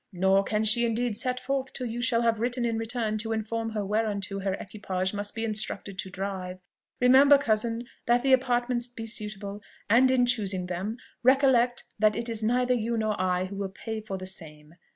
Nor 0.11 0.41
can 0.43 0.65
she 0.65 0.83
indeed 0.83 1.15
set 1.15 1.39
forth 1.39 1.73
till 1.73 1.85
you 1.85 2.01
shall 2.01 2.23
have 2.23 2.39
written 2.39 2.65
in 2.65 2.79
return 2.79 3.19
to 3.19 3.31
inform 3.33 3.69
her 3.73 3.85
whereunto 3.85 4.39
her 4.39 4.55
equipage 4.55 5.13
must 5.13 5.35
be 5.35 5.45
instructed 5.45 5.99
to 5.99 6.09
drive. 6.09 6.57
Remember, 6.99 7.37
cousin, 7.37 7.83
that 8.07 8.23
the 8.23 8.33
apartments 8.33 8.87
be 8.87 9.05
suitable; 9.05 9.61
and 9.91 10.09
in 10.09 10.25
choosing 10.25 10.65
them 10.65 10.97
recollect 11.21 11.83
that 11.99 12.15
it 12.15 12.29
is 12.29 12.41
neither 12.43 12.73
you 12.73 12.97
nor 12.97 13.15
I 13.21 13.45
who 13.45 13.57
will 13.57 13.69
pay 13.69 14.01
for 14.01 14.17
the 14.17 14.25
same. 14.25 14.73